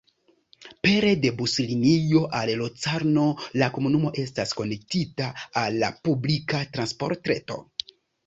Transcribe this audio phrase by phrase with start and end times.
[0.85, 3.25] Pere de buslinio al Locarno
[3.63, 5.29] la komunumo estas konektita
[5.63, 7.63] al la publika transportreto.